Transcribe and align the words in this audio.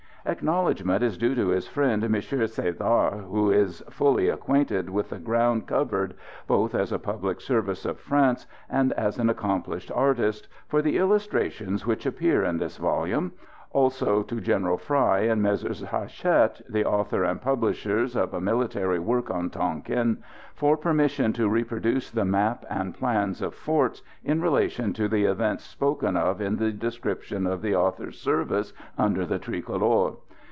Acknowledgment 0.23 1.01
is 1.01 1.17
due 1.17 1.33
to 1.33 1.47
his 1.47 1.67
friend, 1.67 2.03
M. 2.03 2.13
Cézard, 2.13 3.27
who 3.27 3.49
is 3.51 3.81
fully 3.89 4.29
acquainted 4.29 4.87
with 4.87 5.09
the 5.09 5.17
ground 5.17 5.65
covered, 5.65 6.13
both 6.45 6.75
as 6.75 6.91
a 6.91 6.99
public 6.99 7.41
servant 7.41 7.83
of 7.85 7.99
France 7.99 8.45
and 8.69 8.93
as 8.93 9.17
an 9.17 9.31
accomplished 9.31 9.91
artist, 9.91 10.47
for 10.67 10.83
the 10.83 10.99
illustrations 10.99 11.87
which 11.87 12.05
appear 12.05 12.43
in 12.43 12.59
this 12.59 12.77
volume; 12.77 13.31
also 13.73 14.21
to 14.21 14.41
General 14.41 14.77
Frey 14.77 15.29
and 15.29 15.41
Messrs 15.41 15.79
Hachette, 15.79 16.61
the 16.67 16.83
author 16.83 17.23
and 17.23 17.41
publishers 17.41 18.17
of 18.17 18.33
a 18.33 18.41
military 18.41 18.99
work 18.99 19.31
on 19.31 19.49
Tonquin, 19.49 20.21
for 20.53 20.75
permission 20.75 21.31
to 21.31 21.47
reproduce 21.47 22.11
the 22.11 22.25
map 22.25 22.65
and 22.69 22.93
plans 22.93 23.41
of 23.41 23.53
forts, 23.55 24.01
in 24.25 24.41
relation 24.41 24.91
to 24.91 25.07
the 25.07 25.23
events 25.23 25.63
spoken 25.63 26.17
of 26.17 26.41
in 26.41 26.57
the 26.57 26.71
description 26.73 27.47
of 27.47 27.61
the 27.61 27.73
author's 27.73 28.19
service 28.19 28.73
under 28.97 29.25
the 29.25 29.39
Tricolor. 29.39 30.15